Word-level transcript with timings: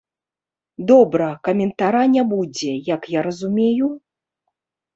Добра, 0.91 1.27
каментара 1.49 2.01
не 2.15 2.23
будзе, 2.33 2.73
як 2.95 3.01
я 3.19 3.25
разумею? 3.31 3.93